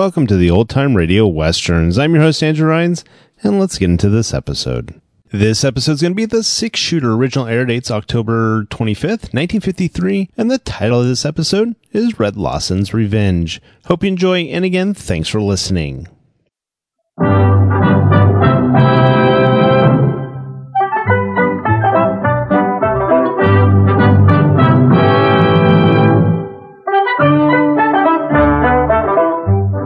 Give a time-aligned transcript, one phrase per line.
[0.00, 1.98] Welcome to the Old Time Radio Westerns.
[1.98, 3.04] I'm your host, Andrew Rhynes,
[3.42, 4.98] and let's get into this episode.
[5.30, 7.12] This episode is going to be the six shooter.
[7.12, 12.94] Original air dates October 25th, 1953, and the title of this episode is Red Lawson's
[12.94, 13.60] Revenge.
[13.84, 16.08] Hope you enjoy, and again, thanks for listening.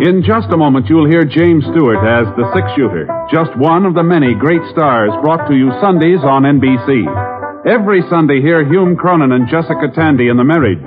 [0.05, 3.95] In just a moment, you'll hear James Stewart as the six shooter, just one of
[3.95, 7.09] the many great stars brought to you Sundays on NBC.
[7.65, 10.85] Every Sunday, hear Hume Cronyn and Jessica Tandy in The Marriage,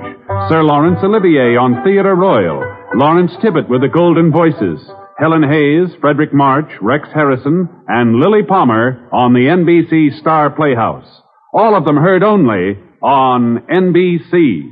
[0.48, 2.62] Sir Laurence Olivier on Theatre Royal,
[2.94, 4.78] Lawrence Tibbett with the Golden Voices,
[5.18, 11.10] Helen Hayes, Fredric March, Rex Harrison, and Lilli Palmer on the NBC Star Playhouse.
[11.52, 14.70] All of them heard only on NBC.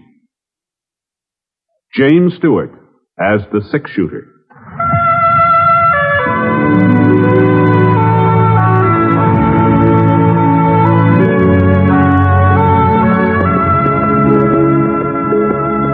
[1.97, 2.71] James Stewart
[3.19, 4.35] as the six shooter.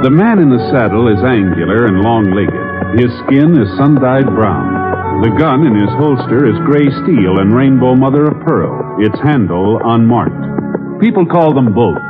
[0.02, 2.98] The man in the saddle is angular and long legged.
[2.98, 5.22] His skin is sun dyed brown.
[5.22, 9.78] The gun in his holster is gray steel and rainbow mother of pearl, its handle
[9.78, 10.98] unmarked.
[10.98, 12.02] People call them both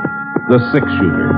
[0.48, 1.28] the six shooter.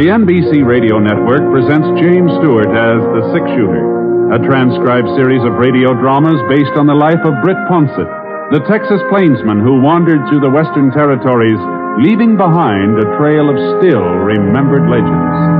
[0.00, 5.60] The NBC Radio Network presents James Stewart as The Six Shooter, a transcribed series of
[5.60, 8.08] radio dramas based on the life of Britt Ponset,
[8.56, 11.60] the Texas plainsman who wandered through the Western Territories,
[11.96, 15.58] leaving behind a trail of still remembered legends.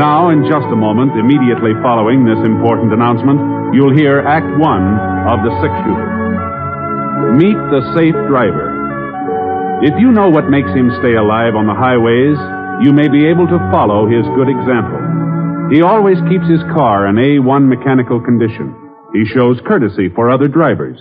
[0.00, 3.38] Now, in just a moment, immediately following this important announcement,
[3.74, 6.10] you'll hear Act One of The Six Shooter.
[7.38, 8.72] Meet the Safe Driver.
[9.86, 12.38] If you know what makes him stay alive on the highways,
[12.82, 14.98] you may be able to follow his good example.
[15.70, 18.74] He always keeps his car in A1 mechanical condition.
[19.12, 20.98] He shows courtesy for other drivers.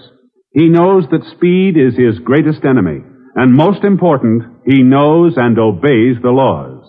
[0.54, 3.04] He knows that speed is his greatest enemy.
[3.36, 6.84] And most important, he knows and obeys the laws.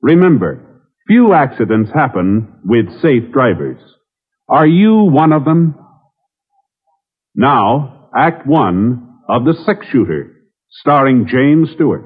[0.00, 3.78] Remember, few accidents happen with safe drivers.
[4.48, 5.74] Are you one of them?
[7.34, 10.34] Now, Act One of The Six Shooter
[10.70, 12.04] starring James Stewart.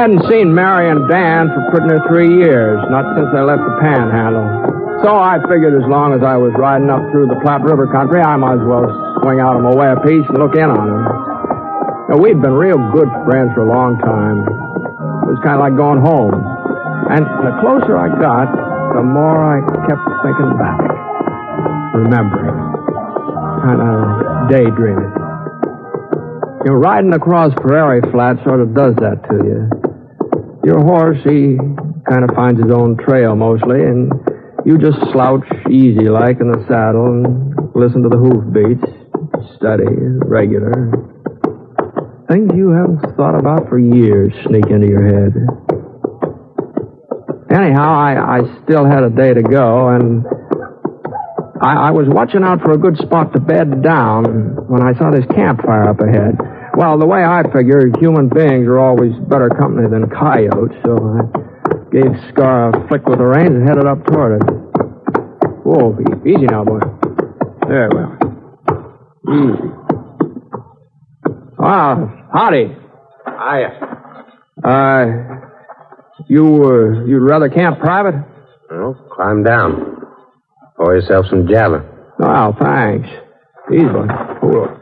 [0.00, 3.76] Hadn't seen Mary and Dan for pretty near three years, not since they left the
[3.84, 4.48] panhandle.
[5.04, 8.24] So I figured as long as I was riding up through the Platte River country,
[8.24, 8.88] I might as well
[9.20, 11.04] swing out of my way a piece and look in on them.
[12.08, 14.40] Now, we'd been real good friends for a long time.
[15.28, 16.32] It was kind of like going home.
[17.12, 18.48] And the closer I got,
[18.96, 20.80] the more I kept thinking back,
[21.92, 22.56] remembering,
[23.68, 25.12] kind of daydreaming.
[26.64, 29.79] You know, riding across prairie flat sort of does that to you.
[30.64, 31.56] Your horse, he
[32.08, 34.12] kind of finds his own trail mostly, and
[34.66, 38.84] you just slouch easy like in the saddle and listen to the hoof beats,
[39.56, 39.88] steady,
[40.28, 40.92] regular.
[42.28, 45.32] Things you haven't thought about for years sneak into your head.
[47.50, 50.24] Anyhow, I, I still had a day to go, and
[51.62, 54.24] I, I was watching out for a good spot to bed down
[54.68, 56.36] when I saw this campfire up ahead.
[56.76, 61.90] Well, the way I figure, human beings are always better company than coyotes, so I
[61.92, 64.46] gave Scar a flick with the reins and headed up toward it.
[65.64, 66.80] Whoa, easy now, boy.
[67.68, 68.18] There we are.
[69.30, 69.68] Easy.
[71.58, 72.74] Ah, howdy.
[73.26, 73.70] Hiya.
[74.64, 75.06] Uh,
[76.28, 78.14] you, uh, you'd rather camp private?
[78.70, 80.06] Well, climb down.
[80.76, 81.84] Pour yourself some java.
[82.22, 83.08] Oh, thanks.
[83.72, 84.06] Easy, boy.
[84.42, 84.76] Whoa.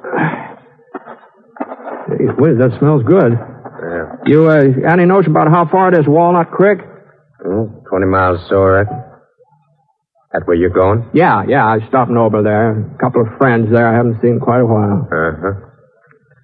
[2.09, 3.33] Hey, whiz, that smells good.
[3.37, 4.05] Yeah.
[4.27, 6.79] You, uh, any notion about how far it is Walnut Creek?
[7.45, 9.05] Well, 20 miles or so, I reckon.
[10.33, 11.09] That where you're going?
[11.15, 12.77] Yeah, yeah, I stopping over there.
[12.77, 15.09] A couple of friends there I haven't seen in quite a while.
[15.09, 15.53] Uh-huh.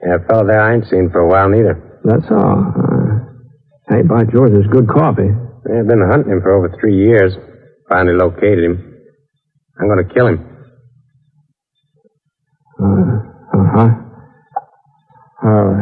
[0.06, 2.00] Yeah, a fellow there I ain't seen for a while neither.
[2.05, 2.72] That's all.
[2.72, 5.28] Uh, hey, by George, there's good coffee.
[5.69, 7.34] Yeah, I've been hunting him for over three years.
[7.88, 8.94] Finally located him.
[9.81, 10.40] I'm going to kill him.
[12.81, 13.17] Uh,
[13.58, 14.03] uh-huh.
[15.44, 15.76] Uh,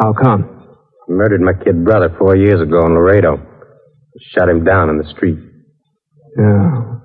[0.00, 0.76] how come?
[1.08, 3.38] Murdered my kid brother four years ago in Laredo.
[4.34, 5.38] Shot him down in the street.
[6.36, 6.98] Yeah.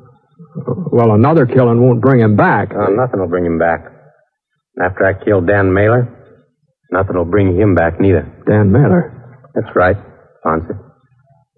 [0.91, 2.69] Well, another killing won't bring him back.
[2.75, 3.85] Oh, nothing will bring him back.
[4.81, 6.07] After I killed Dan Mailer,
[6.91, 8.43] nothing will bring him back neither.
[8.47, 9.13] Dan Mailer.
[9.53, 9.97] That's right,
[10.45, 10.79] Ponset.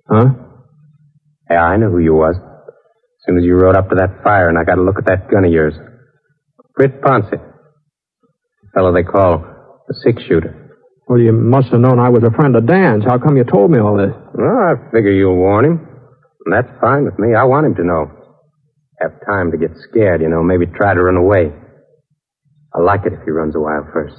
[0.10, 0.26] Huh?
[1.50, 2.36] Yeah, I knew who you was.
[2.36, 5.06] As soon as you rode up to that fire and I got a look at
[5.06, 5.74] that gun of yours.
[6.76, 7.42] Britt Ponset.
[7.42, 9.46] The fellow they call
[9.90, 10.54] the six shooter.
[11.08, 13.04] Well, you must have known I was a friend of Dan's.
[13.04, 14.14] How come you told me all this?
[14.38, 15.90] Well, I figure you'll warn him.
[16.46, 17.34] And that's fine with me.
[17.34, 18.12] I want him to know.
[19.02, 21.52] Have time to get scared, you know, maybe try to run away.
[22.74, 24.16] I like it if he runs a while first.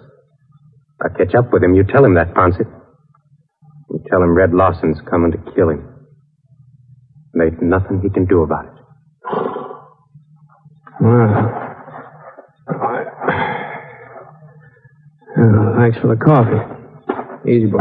[1.00, 1.74] I'll catch up with him.
[1.74, 2.66] You tell him that, Ponset.
[3.90, 5.86] You tell him Red Lawson's coming to kill him.
[7.32, 8.72] And there's nothing he can do about it.
[11.02, 11.32] Well,
[12.68, 13.19] I...
[15.40, 16.60] Uh, thanks for the coffee.
[17.50, 17.78] Easy, boy.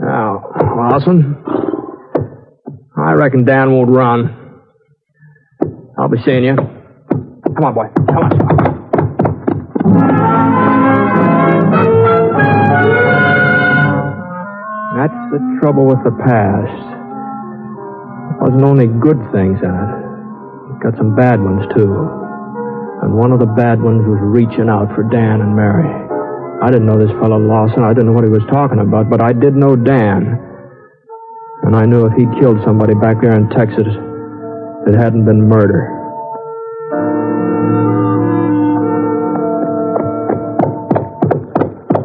[0.00, 1.36] Now, Lawson,
[2.96, 4.60] I reckon Dan won't run.
[5.96, 6.56] I'll be seeing you.
[6.56, 7.86] Come on, boy.
[8.08, 8.64] Come on.
[14.96, 16.82] That's the trouble with the past.
[18.30, 20.74] It wasn't only good things in it.
[20.74, 22.23] It got some bad ones, too.
[23.04, 25.84] And one of the bad ones was reaching out for Dan and Mary.
[26.64, 27.84] I didn't know this fellow Lawson.
[27.84, 30.40] I didn't know what he was talking about, but I did know Dan.
[31.68, 33.84] And I knew if he'd killed somebody back there in Texas,
[34.88, 35.92] it hadn't been murder.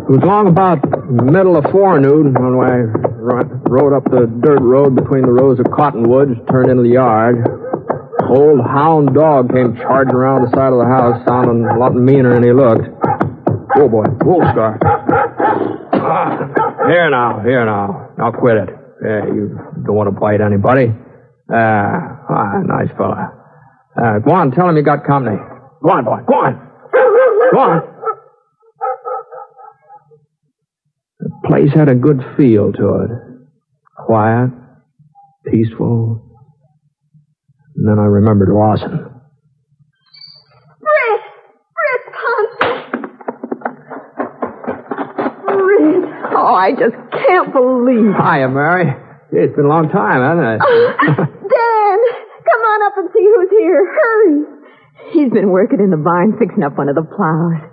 [0.03, 2.91] It was long about middle of forenoon when I
[3.71, 7.68] rode up the dirt road between the rows of cottonwoods, turned into the yard.
[8.29, 12.33] Old hound dog came charging around the side of the house, sounding a lot meaner
[12.33, 12.85] than he looked.
[13.75, 14.05] Oh boy.
[14.21, 14.77] Whoa, Scar.
[15.93, 18.09] Ah, here now, here now.
[18.17, 18.69] Now quit it.
[19.03, 20.93] Yeah, you don't want to bite anybody.
[21.51, 23.33] Ah, ah nice fella.
[23.97, 25.37] Uh, go on, tell him you got company.
[25.83, 26.19] Go on, boy.
[26.27, 26.69] Go on.
[27.51, 27.81] Go on.
[31.19, 33.09] The place had a good feel to it.
[34.05, 34.51] Quiet,
[35.45, 36.28] peaceful.
[37.79, 38.91] And then I remembered Lawson.
[40.83, 41.21] Britt!
[41.79, 42.91] Britt Ponset!
[45.47, 46.03] Britt!
[46.35, 48.19] Oh, I just can't believe it.
[48.19, 48.91] Hiya, Mary.
[49.31, 50.59] Gee, it's been a long time, hasn't it?
[50.59, 51.99] Oh, Dan!
[52.43, 53.79] Come on up and see who's here.
[53.95, 54.43] Hurry!
[55.15, 57.63] He's been working in the barn fixing up one of the plows.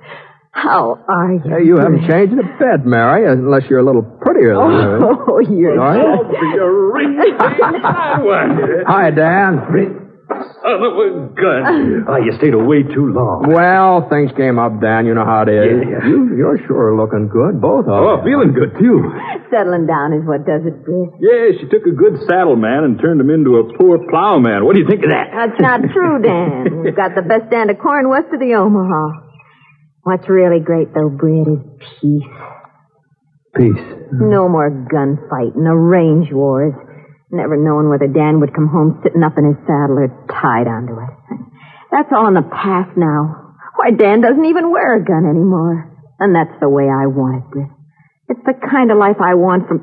[0.56, 1.40] How are you?
[1.44, 5.04] Hey, you haven't changed a bit, Mary, unless you're a little prettier than her.
[5.04, 6.16] Oh, you're Are you?
[6.56, 7.36] You're right.
[8.88, 9.60] Hi, Dan.
[10.26, 12.08] Son of a gun.
[12.08, 13.52] Oh, ah, you stayed away too long.
[13.52, 15.04] Well, things came up, Dan.
[15.04, 15.84] You know how it is.
[15.86, 16.08] Yeah.
[16.08, 18.08] You, you're sure looking good, both of you.
[18.08, 18.24] Oh, you.
[18.24, 19.12] feeling good, too.
[19.52, 21.20] Settling down is what does it, Britt.
[21.20, 24.64] Yeah, she took a good saddle man and turned him into a poor plowman.
[24.64, 25.36] What do you think of that?
[25.36, 26.80] That's not true, Dan.
[26.82, 29.25] We've got the best stand of corn west of the Omaha.
[30.06, 31.58] What's really great, though, Britt, is
[31.98, 32.30] peace.
[33.56, 33.86] Peace.
[34.12, 36.74] No more gunfighting, no range wars.
[37.32, 40.94] Never knowing whether Dan would come home sitting up in his saddle or tied onto
[40.94, 41.10] it.
[41.90, 43.50] That's all in the past now.
[43.74, 45.90] Why, Dan doesn't even wear a gun anymore.
[46.20, 47.70] And that's the way I want it, Britt.
[48.28, 49.82] It's the kind of life I want from...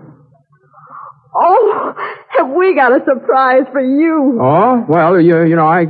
[1.35, 1.93] Oh,
[2.29, 4.39] have we got a surprise for you?
[4.41, 5.87] Oh, well, you, you know, I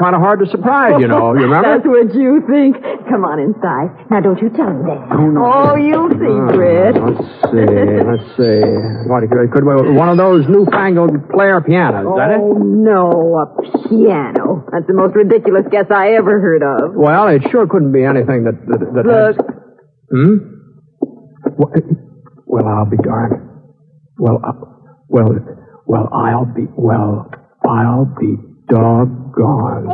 [0.00, 1.34] kind of hard to surprise, you know.
[1.34, 1.68] You remember?
[1.78, 2.76] That's what you think.
[3.08, 3.94] Come on inside.
[4.10, 5.06] Now, don't you tell him, Dan.
[5.14, 5.40] Oh, no.
[5.46, 6.98] Oh, you'll see, Britt.
[6.98, 7.68] Let's see.
[8.02, 8.58] Let's see.
[9.06, 12.04] What could, could one of those newfangled player pianos?
[12.10, 12.62] Is that Oh, it?
[12.62, 14.66] no, a piano.
[14.72, 16.94] That's the most ridiculous guess I ever heard of.
[16.98, 19.54] Well, it sure couldn't be anything that that, that Look, has-
[20.10, 20.36] Hmm.
[21.56, 21.72] Well,
[22.46, 23.46] well, I'll be darned.
[24.18, 24.52] Well, uh,
[25.08, 25.30] well,
[25.86, 27.30] well, I'll be well,
[27.64, 28.36] I'll be
[28.68, 29.88] doggone.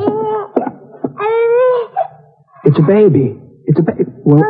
[2.64, 3.36] It's a baby.
[3.66, 4.04] It's a baby.
[4.24, 4.42] Well,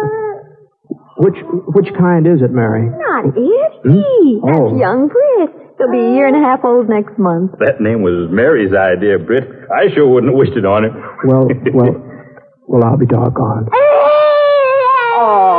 [1.19, 1.37] which
[1.75, 2.89] which kind is it, Mary?
[2.91, 3.73] not it.
[3.83, 4.41] He.
[4.43, 4.47] Hmm?
[4.47, 4.77] That's Oh.
[4.79, 5.51] young Britt.
[5.79, 7.53] He'll be a year and a half old next month.
[7.59, 9.43] That name was Mary's idea, Britt.
[9.71, 10.95] I sure wouldn't have wished it on him.
[11.27, 11.95] Well, well,
[12.69, 13.69] well, I'll be doggone.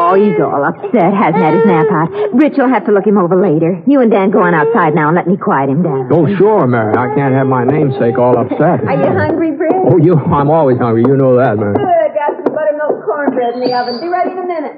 [0.05, 1.09] Oh, he's all upset.
[1.13, 2.09] Hasn't had his nap out.
[2.37, 3.81] Rich will have to look him over later.
[3.87, 6.09] You and Dan go on outside now and let me quiet him down.
[6.13, 6.93] Oh, sure, Mary.
[6.93, 8.85] I can't have my namesake all upset.
[8.85, 9.73] Are you hungry, Britt?
[9.73, 11.03] Oh, you, I'm always hungry.
[11.07, 11.73] You know that, Mary.
[11.73, 12.11] Good.
[12.13, 13.97] Got some buttermilk cornbread in the oven.
[13.99, 14.75] Be ready in a minute.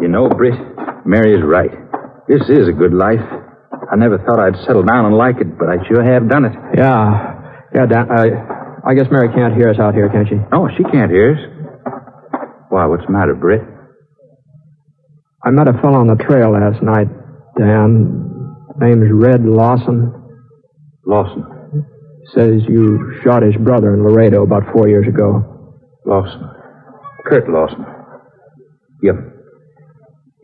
[0.00, 0.54] You know, Britt,
[1.06, 1.70] Mary is right.
[2.28, 3.20] This is a good life.
[3.90, 6.52] I never thought I'd settle down and like it, but I sure have done it.
[6.76, 7.68] Yeah.
[7.74, 8.24] Yeah, Dan, uh,
[8.84, 10.36] I guess Mary can't hear us out here, can she?
[10.52, 11.40] No, she can't hear us.
[12.68, 13.62] Why, what's the matter, Britt?
[15.44, 17.06] I met a fellow on the trail last night,
[17.56, 18.26] Dan.
[18.78, 20.12] Name's Red Lawson.
[21.06, 21.44] Lawson.
[22.34, 25.78] Says you shot his brother in Laredo about four years ago.
[26.04, 26.50] Lawson.
[27.24, 27.86] Kurt Lawson.
[29.02, 29.32] You.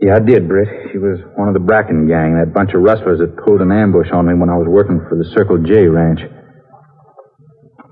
[0.01, 0.93] Yeah, I did, Britt.
[0.93, 4.09] He was one of the Bracken gang, that bunch of rustlers that pulled an ambush
[4.13, 6.21] on me when I was working for the Circle J ranch.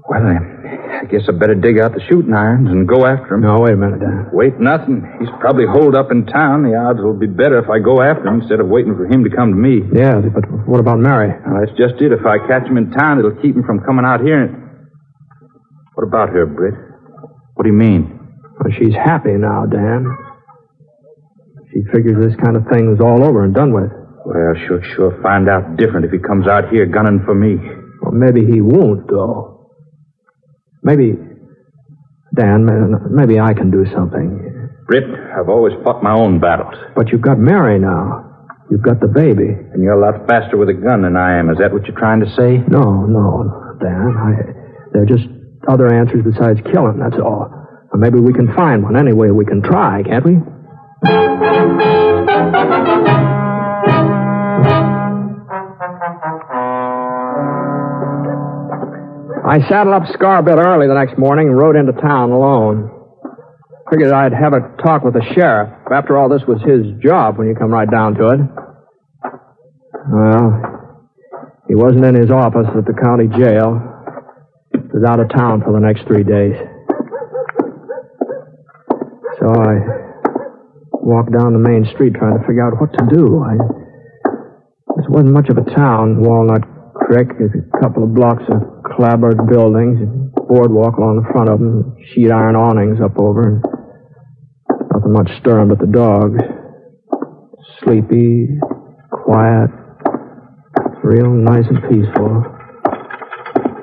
[0.08, 0.59] Well, I,
[1.00, 3.40] I guess I better dig out the shooting irons and go after him.
[3.40, 4.28] No, wait a minute, Dan.
[4.36, 5.00] Wait, nothing.
[5.16, 6.60] He's probably holed up in town.
[6.60, 9.24] The odds will be better if I go after him instead of waiting for him
[9.24, 9.80] to come to me.
[9.96, 11.32] Yeah, but what about Mary?
[11.32, 12.12] Well, that's just it.
[12.12, 14.52] If I catch him in town, it'll keep him from coming out here.
[15.96, 16.76] What about her, Britt?
[17.56, 18.20] What do you mean?
[18.60, 20.04] Well, she's happy now, Dan.
[21.72, 23.88] She figures this kind of thing is all over and done with.
[24.28, 27.56] Well, she'll sure find out different if he comes out here gunning for me.
[28.04, 29.49] Well, maybe he won't, though.
[30.82, 31.12] Maybe,
[32.34, 34.68] Dan, uh, maybe I can do something.
[34.86, 36.74] Britt, I've always fought my own battles.
[36.96, 38.26] But you've got Mary now.
[38.70, 39.48] You've got the baby.
[39.48, 41.50] And you're a lot faster with a gun than I am.
[41.50, 42.58] Is that what you're trying to say?
[42.68, 44.14] No, no, Dan.
[44.16, 44.32] I,
[44.92, 45.24] they're just
[45.68, 47.50] other answers besides killing, that's all.
[47.92, 48.96] Or maybe we can find one.
[48.96, 50.38] Anyway, we can try, can't we?
[59.50, 62.86] I saddled up Scar a bit early the next morning and rode into town alone.
[63.90, 65.74] Figured I'd have a talk with the sheriff.
[65.90, 68.40] After all, this was his job when you come right down to it.
[70.06, 70.54] Well,
[71.66, 73.74] he wasn't in his office at the county jail.
[74.70, 76.54] He was out of town for the next three days.
[79.42, 83.42] So I walked down the main street trying to figure out what to do.
[83.42, 83.58] I,
[84.94, 86.22] this wasn't much of a town.
[86.22, 86.62] Walnut
[86.94, 91.58] Creek, there's a couple of blocks of clapboard buildings, and boardwalk along the front of
[91.58, 93.62] them, sheet iron awnings up over, and
[94.92, 96.40] nothing much stirring but the dogs.
[97.82, 98.48] Sleepy,
[99.10, 99.70] quiet,
[101.02, 102.44] real nice and peaceful.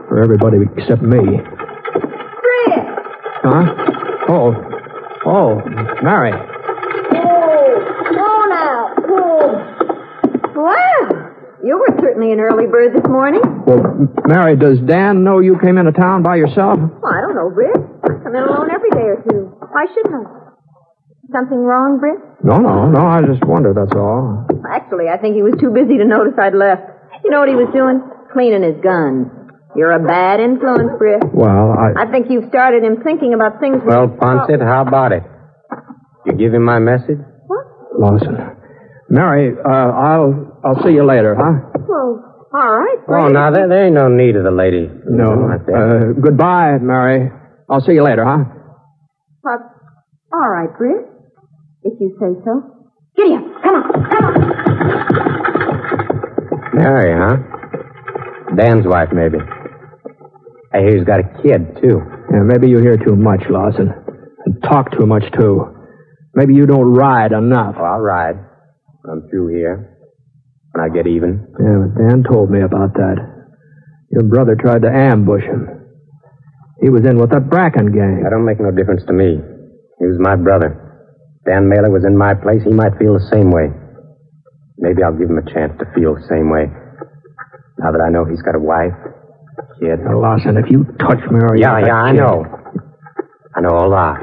[0.08, 1.20] For everybody except me.
[1.20, 2.86] Fred!
[3.44, 3.76] Huh?
[4.30, 4.54] Oh.
[5.26, 5.62] Oh,
[6.02, 6.32] Mary.
[10.56, 11.10] Well,
[11.64, 13.44] you were certainly an early bird this morning.
[13.68, 13.84] Well,
[14.28, 16.80] Mary, does Dan know you came into town by yourself?
[16.80, 17.76] Well, I don't know, Britt.
[17.76, 19.52] I come in alone every day or two.
[19.60, 20.24] Why shouldn't I?
[21.36, 22.16] Something wrong, Britt?
[22.44, 23.04] No, no, no.
[23.04, 24.48] I just wondered, that's all.
[24.72, 26.88] Actually, I think he was too busy to notice I'd left.
[27.26, 28.00] You know what he was doing?
[28.32, 29.28] Cleaning his guns.
[29.76, 31.28] You're a bad influence, Britt.
[31.36, 32.08] Well, I.
[32.08, 33.84] I think you've started him thinking about things.
[33.84, 35.24] Well, Ponset, how about it?
[36.26, 37.20] You give him my message?
[37.48, 37.68] What?
[38.00, 38.38] Lawson.
[39.10, 41.67] Mary, uh, I'll I'll see you later, huh?
[41.88, 43.24] Well, all right, Britt.
[43.24, 44.90] Oh, now, there, there ain't no need of the lady.
[45.06, 45.32] No.
[45.32, 45.74] Like that.
[45.76, 47.32] Uh, goodbye, Mary.
[47.70, 48.44] I'll see you later, huh?
[49.44, 49.72] Well,
[50.34, 51.06] all right, Britt.
[51.84, 52.64] If you say so.
[53.16, 53.44] Giddy up.
[53.64, 53.92] Come on.
[54.12, 54.34] Come on.
[56.76, 57.38] Mary, huh?
[58.56, 59.38] Dan's wife, maybe.
[60.74, 62.02] I hear he's got a kid, too.
[62.32, 63.92] Yeah, maybe you hear too much, Lawson.
[64.46, 65.74] And talk too much, too.
[66.36, 67.76] Maybe you don't ride enough.
[67.80, 68.36] Oh, I'll ride.
[69.10, 69.97] I'm through here.
[70.78, 71.42] When I get even.
[71.58, 73.18] Yeah, but Dan told me about that.
[74.14, 75.66] Your brother tried to ambush him.
[76.82, 78.22] He was in with that Bracken gang.
[78.22, 79.42] That don't make no difference to me.
[79.98, 80.78] He was my brother.
[81.50, 82.62] Dan Mailer was in my place.
[82.62, 83.74] He might feel the same way.
[84.78, 86.70] Maybe I'll give him a chance to feel the same way.
[87.82, 89.98] Now that I know he's got a wife, a kid.
[90.06, 92.22] Now, Lawson, if you touch me or Yeah, yeah, I kid.
[92.22, 92.46] know.
[93.58, 94.22] I know all that.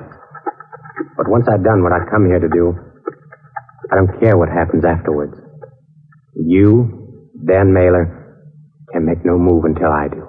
[1.18, 2.78] But once I've done what I come here to do,
[3.90, 5.34] I don't care what happens afterwards.
[6.34, 8.46] You, Dan Mailer,
[8.92, 10.26] can make no move until I do.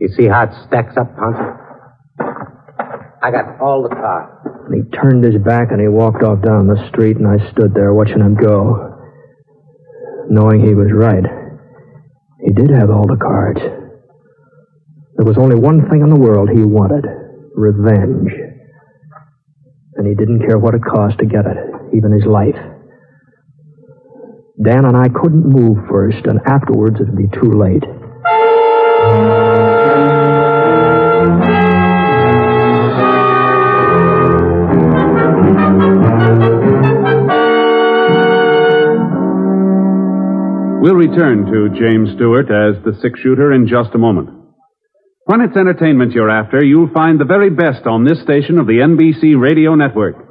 [0.00, 1.56] You see how it stacks up, Ponset?
[3.22, 4.32] I got all the cards.
[4.66, 7.74] And he turned his back and he walked off down the street, and I stood
[7.74, 8.92] there watching him go,
[10.28, 11.24] knowing he was right.
[12.44, 13.60] He did have all the cards.
[15.16, 17.04] There was only one thing in the world he wanted
[17.54, 18.30] revenge.
[19.94, 21.56] And he didn't care what it cost to get it,
[21.96, 22.58] even his life.
[24.62, 27.84] Dan and I couldn't move first, and afterwards it'd be too late.
[40.80, 44.30] We'll return to James Stewart as the six shooter in just a moment.
[45.24, 48.78] When it's entertainment you're after, you'll find the very best on this station of the
[48.78, 50.25] NBC Radio Network.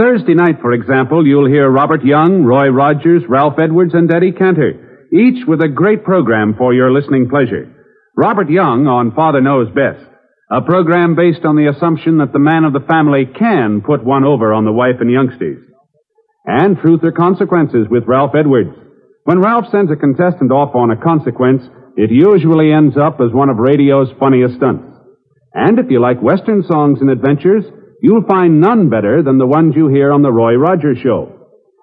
[0.00, 5.06] Thursday night, for example, you'll hear Robert Young, Roy Rogers, Ralph Edwards, and Eddie Cantor,
[5.12, 7.68] each with a great program for your listening pleasure.
[8.16, 10.00] Robert Young on Father Knows Best,
[10.50, 14.24] a program based on the assumption that the man of the family can put one
[14.24, 15.68] over on the wife and youngsters.
[16.46, 18.72] And Truth or Consequences with Ralph Edwards.
[19.24, 21.60] When Ralph sends a contestant off on a consequence,
[21.98, 24.96] it usually ends up as one of radio's funniest stunts.
[25.52, 27.64] And if you like Western songs and adventures,
[28.02, 31.36] you'll find none better than the ones you hear on the Roy Rogers Show.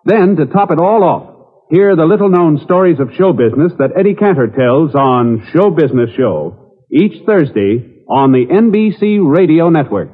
[0.06, 3.92] Then, to top it all off, hear the little known stories of show business that
[3.98, 10.14] Eddie Cantor tells on Show Business Show each Thursday on the NBC Radio Network.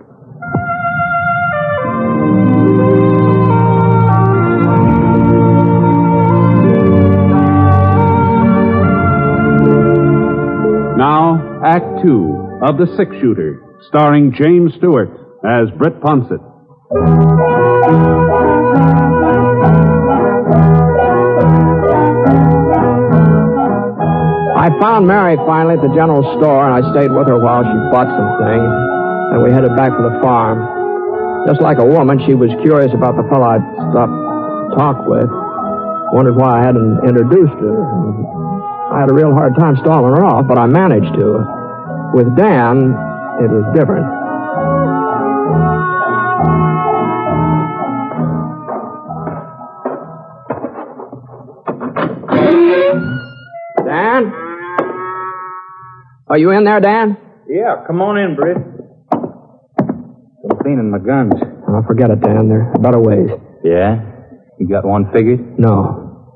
[10.98, 16.40] Now, Act Two of The Six Shooter, starring James Stewart as Britt Ponset.
[24.56, 27.76] I found Mary finally at the general store, and I stayed with her while she
[27.92, 28.72] bought some things.
[29.34, 30.62] and we headed back to the farm.
[31.48, 35.28] Just like a woman, she was curious about the fellow I'd stopped to talk with.
[36.14, 37.76] Wondered why I hadn't introduced her.
[38.94, 41.42] I had a real hard time stalling her off, but I managed to.
[42.14, 42.94] With Dan,
[43.42, 44.06] it was different.
[53.94, 54.34] Dan?
[56.28, 57.16] Are you in there, Dan?
[57.48, 58.58] Yeah, come on in, Britt.
[59.14, 61.34] I'm cleaning my guns.
[61.70, 62.50] Oh, forget it, Dan.
[62.50, 63.30] There are better ways.
[63.64, 64.02] Yeah?
[64.60, 65.60] You got one figured?
[65.60, 66.34] No.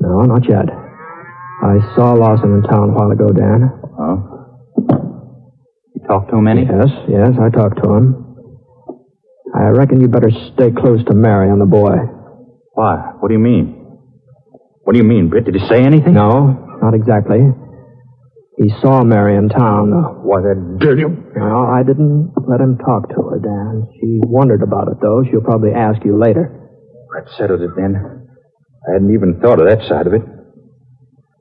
[0.00, 0.68] No, not yet.
[0.68, 3.72] I saw Lawson in town a while ago, Dan.
[3.98, 4.16] Oh.
[5.96, 6.62] You talked to him any?
[6.68, 8.36] Yes, yes, I talked to him.
[9.54, 11.96] I reckon you better stay close to Mary and the boy.
[12.74, 13.12] Why?
[13.20, 13.78] What do you mean?
[14.84, 15.44] What do you mean, Britt?
[15.46, 16.14] Did he say anything?
[16.14, 17.38] No, not exactly.
[18.58, 19.90] He saw Mary in town.
[20.22, 21.04] Why, that dirty...
[21.08, 23.88] No, I didn't let him talk to her, Dan.
[23.96, 25.24] She wondered about it, though.
[25.24, 26.52] She'll probably ask you later.
[27.14, 27.96] That settles it then.
[27.96, 30.22] I hadn't even thought of that side of it.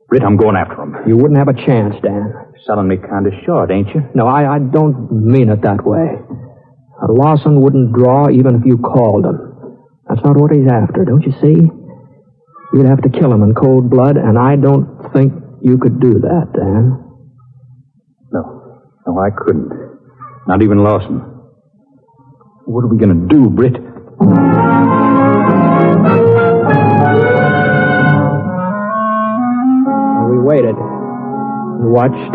[0.07, 0.95] Britt, I'm going after him.
[1.07, 2.33] You wouldn't have a chance, Dan.
[2.65, 4.03] Selling me kind of short, ain't you?
[4.13, 6.15] No, I, I don't mean it that way.
[6.15, 9.39] Uh, Lawson wouldn't draw even if you called him.
[10.07, 11.80] That's not what he's after, don't you see?
[12.73, 16.13] You'd have to kill him in cold blood, and I don't think you could do
[16.19, 17.03] that, Dan.
[18.31, 18.79] No.
[19.05, 19.69] No, I couldn't.
[20.47, 21.19] Not even Lawson.
[22.65, 23.73] What are we going to do, Britt?
[30.29, 32.33] We waited and watched.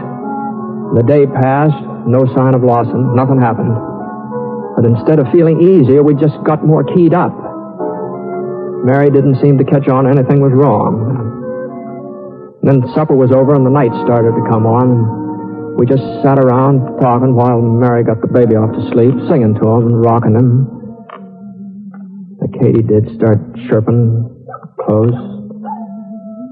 [0.96, 3.74] The day passed, no sign of Lawson, nothing happened.
[4.76, 7.45] But instead of feeling easier, we just got more keyed up.
[8.86, 11.10] Mary didn't seem to catch on anything was wrong.
[12.62, 14.86] Then supper was over and the night started to come on.
[14.86, 19.58] And we just sat around talking while Mary got the baby off to sleep, singing
[19.58, 20.70] to him and rocking him.
[22.38, 24.22] The katydids start chirping
[24.86, 25.18] close.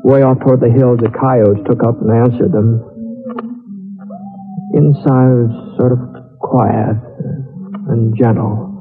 [0.02, 2.82] Way off toward the hills, the coyotes took up and answered them.
[4.74, 6.02] Inside was sort of
[6.42, 6.98] quiet
[7.94, 8.73] and gentle.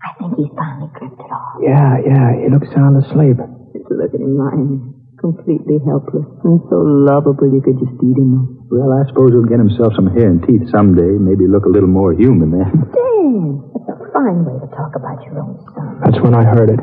[0.00, 1.60] I think he's finally drifted off.
[1.60, 3.36] Yeah, yeah, he looks sound asleep.
[3.76, 8.64] Just look at him lying, completely helpless and so lovable you could just eat him.
[8.72, 11.20] Well, I suppose he'll get himself some hair and teeth someday.
[11.20, 12.64] Maybe look a little more human then.
[12.96, 16.00] Dan, that's a fine way to talk about your own son.
[16.00, 16.80] That's when I heard it.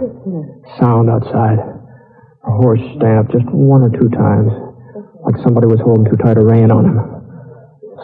[0.77, 1.57] Sound outside.
[1.57, 4.53] A horse stamped just one or two times,
[5.25, 6.97] like somebody was holding too tight a rein on him.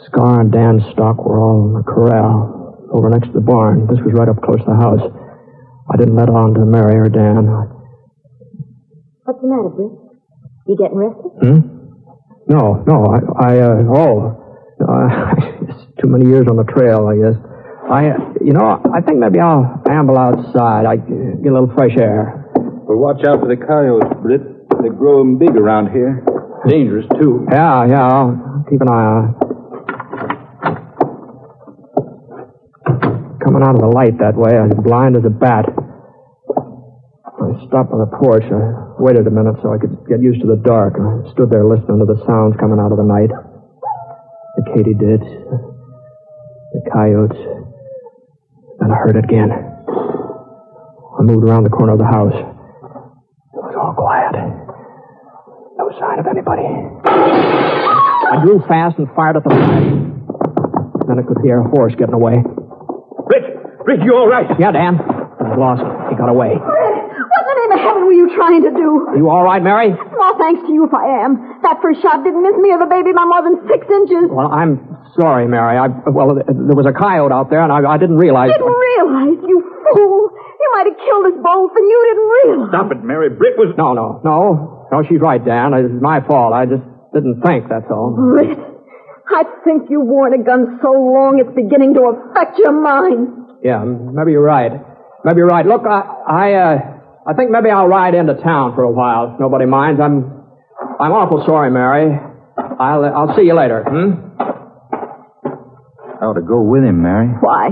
[0.09, 2.62] Scar and Dan's stock were all in the corral
[2.93, 3.87] over next to the barn.
[3.89, 5.01] This was right up close to the house.
[5.91, 7.49] I didn't let on to Mary or Dan.
[9.25, 9.91] What's the matter, Britt?
[10.67, 11.31] You getting rested?
[11.41, 11.59] Hmm?
[12.47, 14.39] No, no, I, I uh, oh,
[14.79, 15.33] uh,
[15.67, 17.37] it's too many years on the trail, I guess.
[17.89, 20.85] I, uh, you know, I think maybe I'll amble outside.
[20.85, 22.45] I get a little fresh air.
[22.55, 24.41] But watch out for the coyotes, Britt.
[24.81, 26.23] They grow 'em big around here.
[26.67, 27.45] Dangerous, too.
[27.49, 29.43] Yeah, yeah, I'll keep an eye on it.
[33.53, 35.69] Coming out of the light that way, I was blind as a bat.
[35.69, 38.41] I stopped on the porch.
[38.49, 40.97] I waited a minute so I could get used to the dark.
[40.97, 43.29] I stood there listening to the sounds coming out of the night.
[44.57, 47.37] The katydids, the coyotes.
[48.81, 49.53] Then I heard it again.
[49.53, 52.33] I moved around the corner of the house.
[52.33, 54.33] It was all quiet.
[55.77, 56.65] No sign of anybody.
[57.05, 59.93] I drew fast and fired at the flash.
[61.05, 62.41] Then I could hear a horse getting away.
[63.83, 63.99] Britt!
[63.99, 64.47] Britt, you all right?
[64.59, 64.95] Yeah, Dan.
[64.95, 65.83] It was lost.
[66.09, 66.55] He got away.
[66.55, 69.11] What in the name of heaven were you trying to do?
[69.19, 69.91] You all right, Mary?
[69.91, 71.59] Well, thanks to you if I am.
[71.63, 74.31] That first shot didn't miss me or the baby by more than six inches.
[74.31, 74.79] Well, I'm
[75.19, 75.77] sorry, Mary.
[75.77, 78.51] I well, uh, there was a coyote out there, and I, I didn't realize.
[78.55, 79.57] Didn't realize, you
[79.91, 80.31] fool.
[80.63, 82.69] You might have killed us both, and you didn't realize.
[82.71, 83.29] Stop it, Mary.
[83.29, 83.75] Britt was...
[83.75, 84.97] No, no, no, no.
[85.03, 85.75] She's right, Dan.
[85.75, 86.55] It's my fault.
[86.55, 87.67] I just didn't think.
[87.67, 88.15] That's all.
[88.15, 88.55] Britt,
[89.27, 93.42] I think you've worn a gun so long it's beginning to affect your mind.
[93.63, 94.71] Yeah, maybe you're right.
[95.23, 95.65] Maybe you're right.
[95.65, 96.77] Look, I, I, uh,
[97.25, 99.33] I think maybe I'll ride into town for a while.
[99.33, 100.01] If nobody minds.
[100.03, 100.43] I'm,
[100.99, 102.11] I'm awful sorry, Mary.
[102.79, 103.83] I'll, I'll see you later.
[103.87, 104.35] Hmm.
[106.19, 107.27] I ought to go with him, Mary.
[107.39, 107.71] Why?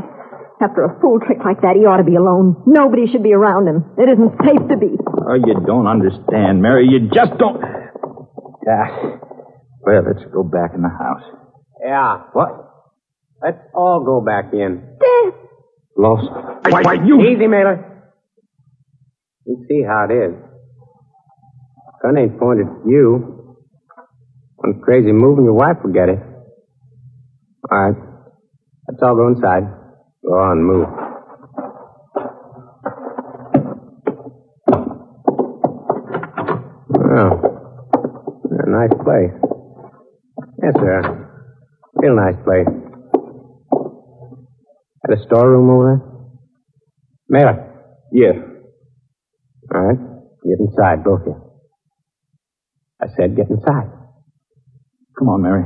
[0.64, 2.64] After a fool trick like that, he ought to be alone.
[2.68, 3.84] Nobody should be around him.
[3.98, 4.96] It isn't safe to be.
[4.96, 6.88] Oh, you don't understand, Mary.
[6.88, 7.60] You just don't.
[7.60, 8.88] Ah.
[9.82, 11.26] Well, let's go back in the house.
[11.84, 12.30] Yeah.
[12.34, 12.50] What?
[13.44, 14.86] Let's all go back in.
[15.02, 15.34] Dad,
[15.98, 16.30] Lost.
[16.70, 17.22] Why, why, you...
[17.22, 17.88] Easy, Mailer.
[19.46, 20.36] You see how it is.
[22.02, 23.56] Gun ain't pointed at you.
[24.56, 26.20] One crazy move and your wife will get it.
[27.70, 27.96] All right.
[28.88, 29.64] Let's all go inside.
[30.26, 30.88] Go on, move.
[36.90, 37.52] Well,
[38.52, 39.34] a nice place.
[40.64, 41.28] Yes, sir.
[41.96, 42.81] Real nice place.
[45.12, 46.02] A storeroom over there?
[47.28, 47.86] Mailer.
[48.14, 48.32] Yeah.
[49.74, 50.00] All right.
[50.46, 51.52] Get inside, both of you.
[53.02, 53.92] I said get inside.
[55.20, 55.66] Come on, Mary.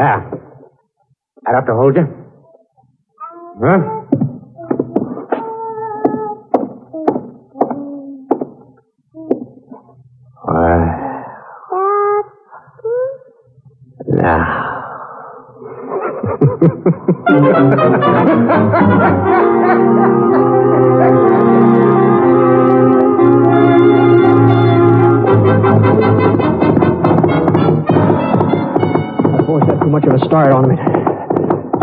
[0.00, 0.30] Ah.
[1.44, 2.06] That have to hold you?
[3.60, 4.07] Huh?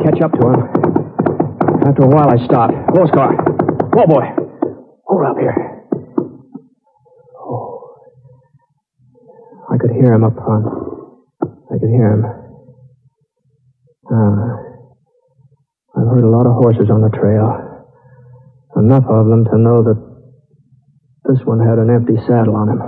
[0.05, 0.61] Catch up to him.
[1.81, 2.73] After a while, I stopped.
[2.93, 3.33] Close car.
[3.89, 4.21] Whoa, boy.
[5.07, 5.81] Hold up here.
[7.41, 7.89] Oh.
[9.73, 10.65] I could hear him up front.
[11.41, 12.25] I could hear him.
[14.05, 14.45] Uh,
[15.97, 17.89] I've heard a lot of horses on the trail.
[18.77, 19.97] Enough of them to know that
[21.25, 22.81] this one had an empty saddle on him.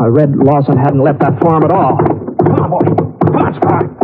[0.00, 1.98] I read Lawson hadn't left that farm at all.
[1.98, 2.84] Come on, boy.
[3.26, 4.01] Come on.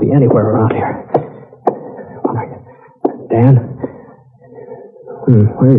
[0.00, 1.04] Could be anywhere around here.
[3.30, 3.56] Dan?
[5.28, 5.76] Hmm, where,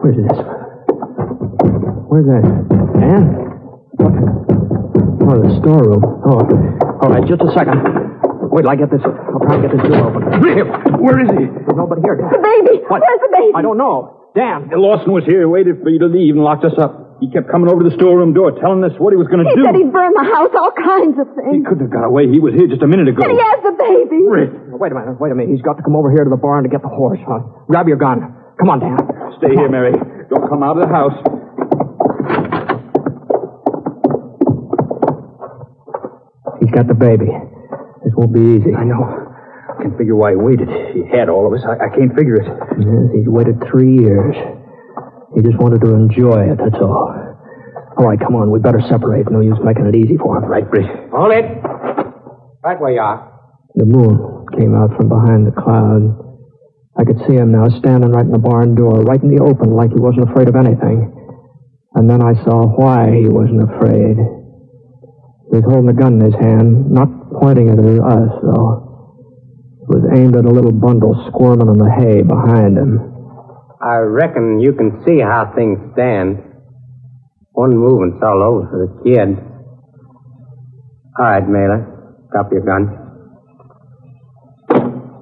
[0.00, 0.38] where's this?
[2.08, 2.44] Where's that?
[2.98, 3.22] Dan?
[5.28, 6.02] Oh, the storeroom.
[6.24, 6.40] Oh,
[7.04, 7.76] all right, just a second.
[8.50, 9.02] Wait till I get this.
[9.04, 10.22] I'll try and get this door open.
[11.04, 11.44] Where is he?
[11.44, 12.16] There's nobody here.
[12.16, 12.32] Dan.
[12.32, 12.80] the baby.
[12.88, 13.02] What?
[13.04, 13.52] Where's the baby?
[13.54, 14.32] I don't know.
[14.34, 14.70] Dan.
[14.72, 17.07] Lawson was here, waited for you to leave, and locked us up.
[17.18, 19.50] He kept coming over to the storeroom door, telling us what he was going to
[19.50, 19.58] do.
[19.58, 21.50] He said he'd burn the house, all kinds of things.
[21.50, 22.30] He couldn't have got away.
[22.30, 23.26] He was here just a minute ago.
[23.26, 24.22] And he has the baby.
[24.22, 25.18] Rick, Wait a minute.
[25.18, 25.50] Wait a minute.
[25.50, 27.18] He's got to come over here to the barn to get the horse.
[27.26, 27.42] Huh?
[27.66, 28.22] Grab your gun.
[28.62, 28.98] Come on, Dan.
[29.42, 29.90] stay here, Mary.
[30.30, 31.18] Don't come out of the house.
[36.62, 37.30] He's got the baby.
[38.04, 38.74] This won't be easy.
[38.74, 39.02] I know.
[39.02, 40.68] I can't figure why he waited.
[40.94, 41.62] He had all of us.
[41.66, 42.46] I, I can't figure it.
[42.78, 44.34] Yes, he's waited three years.
[45.38, 47.14] He just wanted to enjoy it, that's all.
[47.94, 48.50] All right, come on.
[48.50, 49.30] We better separate.
[49.30, 50.50] No use making it easy for him.
[50.50, 50.90] Right, Britt.
[51.14, 51.46] Hold it.
[52.58, 53.22] Right where you are.
[53.78, 54.18] The moon
[54.58, 56.10] came out from behind the cloud.
[56.98, 59.78] I could see him now standing right in the barn door, right in the open,
[59.78, 61.06] like he wasn't afraid of anything.
[61.94, 64.18] And then I saw why he wasn't afraid.
[64.18, 67.06] He was holding a gun in his hand, not
[67.38, 69.86] pointing it at us, though.
[69.86, 73.17] It was aimed at a little bundle squirming in the hay behind him.
[73.80, 76.42] I reckon you can see how things stand.
[77.52, 79.38] One movement's all over for the kid.
[81.18, 81.86] All right, Mailer.
[82.32, 82.94] Drop your gun.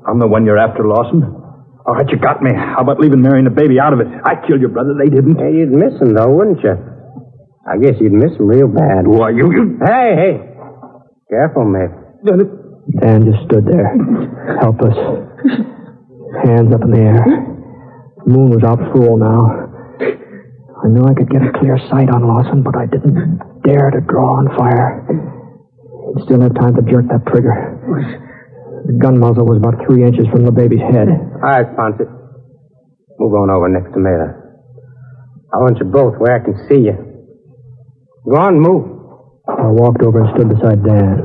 [0.08, 1.22] I'm the one you're after, Lawson.
[1.22, 2.50] All right, you got me.
[2.54, 4.06] How about leaving Mary and the baby out of it?
[4.24, 4.94] I killed your brother.
[4.98, 5.36] They didn't.
[5.36, 6.74] Hey, you'd miss him, though, wouldn't you?
[7.68, 9.06] I guess you'd miss him real bad.
[9.06, 9.50] Why, you...
[9.52, 9.78] you...
[9.84, 10.40] Hey, hey.
[11.30, 11.90] Careful, mate.
[13.00, 13.86] Dan just stood there,
[14.60, 14.96] helpless,
[16.44, 17.55] hands up in the air.
[18.26, 19.70] The moon was out full now.
[20.82, 24.02] I knew I could get a clear sight on Lawson, but I didn't dare to
[24.02, 25.06] draw on fire.
[25.06, 27.54] He'd still have time to jerk that trigger.
[28.86, 31.06] The gun muzzle was about three inches from the baby's head.
[31.06, 32.10] All right, Ponset.
[33.18, 34.58] Move on over next to Mailer.
[35.54, 36.98] I want you both where I can see you.
[38.26, 38.90] Go on, move.
[39.48, 41.22] I walked over and stood beside Dan.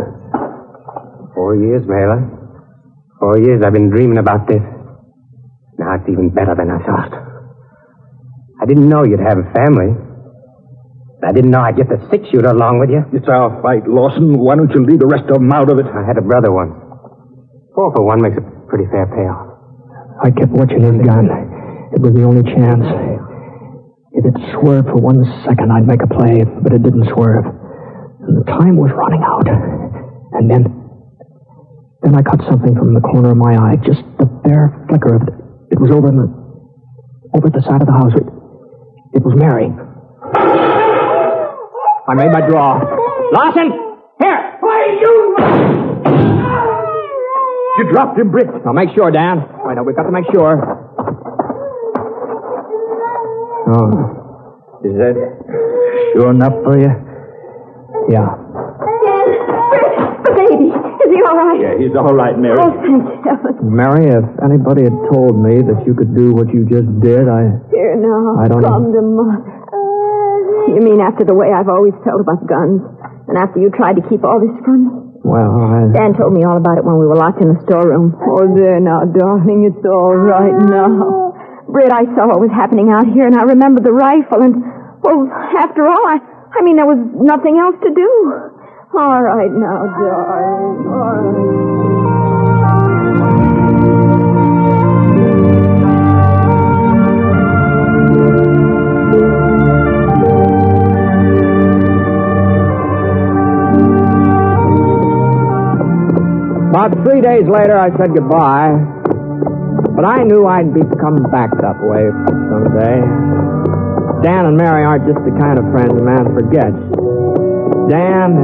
[1.34, 2.30] Four years, Mailer.
[3.20, 4.62] Four years I've been dreaming about this.
[5.82, 7.10] Now it's even better than I thought.
[8.62, 9.98] I didn't know you'd have a family.
[11.26, 13.02] I didn't know I'd get the six shooter along with you.
[13.18, 14.38] It's our fight, Lawson.
[14.38, 15.90] Why don't you leave the rest of them out of it?
[15.90, 16.78] I had a brother once.
[17.74, 19.58] Four for one makes a pretty fair payoff.
[20.22, 21.26] I kept watching his gun.
[21.98, 22.86] It was the only chance.
[24.14, 27.50] If it swerved for one second, I'd make a play, but it didn't swerve.
[27.50, 29.50] And the time was running out.
[30.38, 30.62] And then,
[32.06, 35.26] then I caught something from the corner of my eye, just the bare flicker of
[35.26, 35.41] it.
[35.72, 36.28] It was over in the,
[37.34, 38.12] over at the side of the house.
[38.14, 38.28] It,
[39.16, 39.72] it was Mary.
[42.08, 42.80] I made my draw.
[43.32, 43.72] Lawson!
[44.20, 44.58] Here!
[44.60, 45.36] Why, you...
[47.78, 48.48] You dropped him, Britt.
[48.66, 49.48] Now make sure, Dan.
[49.64, 50.60] Wait, now we've got to make sure.
[53.72, 54.82] Oh.
[54.84, 55.16] Is that
[56.14, 56.92] sure enough for you?
[58.10, 58.41] Yeah.
[61.52, 61.76] Is he all right?
[61.76, 62.58] Yeah, he's all right, Mary.
[62.60, 63.54] Oh, thank heaven.
[63.62, 67.60] Mary, if anybody had told me that you could do what you just did, I.
[67.72, 68.40] Here now.
[68.40, 69.40] I don't Come to mother.
[70.72, 72.80] You mean after the way I've always felt about guns?
[73.28, 74.92] And after you tried to keep all this from me?
[75.24, 75.92] Well, I.
[75.94, 78.14] Dan told me all about it when we were locked in the storeroom.
[78.18, 79.70] Oh, there now, darling.
[79.70, 80.90] It's all right now.
[80.90, 81.34] Oh,
[81.70, 84.60] Britt, I saw what was happening out here, and I remembered the rifle, and,
[85.06, 86.20] well, after all, I,
[86.52, 88.12] I mean, there was nothing else to do.
[88.94, 90.84] All right now, darling.
[90.86, 92.42] All right.
[106.72, 108.76] About three days later, I said goodbye.
[109.96, 112.12] But I knew I'd be coming back that way
[112.52, 113.00] someday.
[114.22, 117.01] Dan and Mary aren't just the kind of friends a man forgets.
[117.92, 118.40] Dan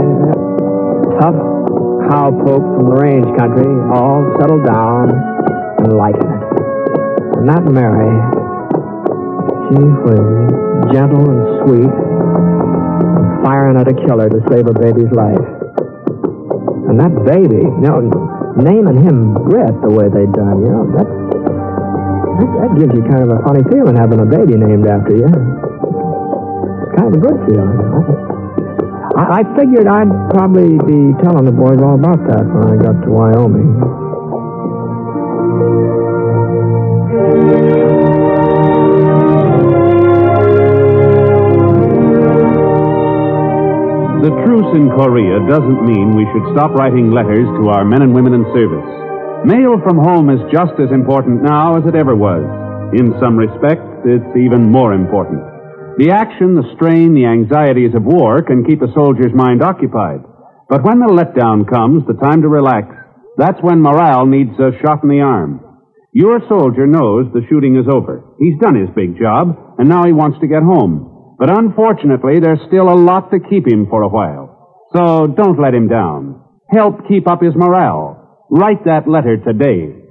[1.23, 1.39] tough
[2.11, 3.63] cowpoke from the range country,
[3.95, 6.43] all settled down and liking it.
[7.39, 8.11] And that Mary,
[9.71, 11.95] she was gentle and sweet,
[13.47, 15.47] firing at a killer to save a baby's life.
[16.91, 18.03] And that baby, you know,
[18.59, 21.07] naming him Brett the way they done, you know, that,
[22.51, 25.31] that gives you kind of a funny feeling having a baby named after you.
[26.83, 28.36] It's kind of a good feeling.
[29.15, 32.99] I, I figured I'd probably be telling the boys all about that when I got
[33.05, 33.71] to Wyoming.
[44.27, 48.13] The truce in Korea doesn't mean we should stop writing letters to our men and
[48.13, 49.45] women in service.
[49.45, 52.43] Mail from home is just as important now as it ever was.
[52.99, 55.56] In some respects, it's even more important.
[55.97, 60.21] The action, the strain, the anxieties of war can keep a soldier's mind occupied.
[60.69, 62.93] But when the letdown comes, the time to relax,
[63.37, 65.59] that's when morale needs a shot in the arm.
[66.13, 68.23] Your soldier knows the shooting is over.
[68.37, 71.35] He's done his big job, and now he wants to get home.
[71.39, 74.85] But unfortunately, there's still a lot to keep him for a while.
[74.93, 76.41] So don't let him down.
[76.69, 78.45] Help keep up his morale.
[78.49, 80.06] Write that letter today.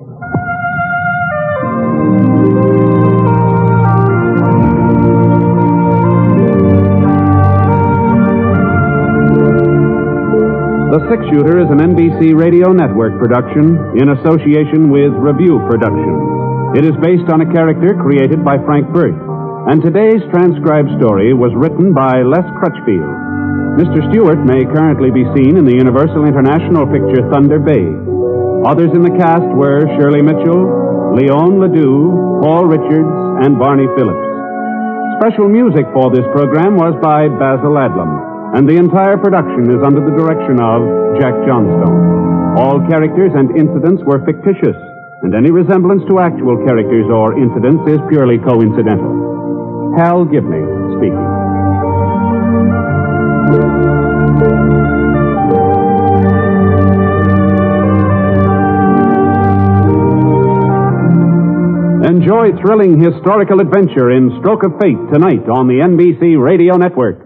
[10.96, 16.24] The Six Shooter is an NBC Radio Network production in association with Revue Productions.
[16.72, 19.12] It is based on a character created by Frank Burt,
[19.68, 23.12] and today's transcribed story was written by Les Crutchfield.
[23.76, 24.09] Mr.
[24.09, 27.92] Stewart may currently be seen in the Universal International picture Thunder Bay.
[28.64, 33.12] Others in the cast were Shirley Mitchell, Leon LeDoux, Paul Richards,
[33.44, 34.24] and Barney Phillips.
[35.20, 40.01] Special music for this program was by Basil Adlam and the entire production is under
[40.01, 40.81] the direction of
[41.21, 42.57] Jack Johnstone.
[42.57, 44.73] All characters and incidents were fictitious,
[45.21, 49.92] and any resemblance to actual characters or incidents is purely coincidental.
[50.01, 50.64] Hal Gibney
[50.97, 51.21] speaking.
[62.09, 67.26] Enjoy thrilling historical adventure in Stroke of Fate tonight on the NBC Radio Network.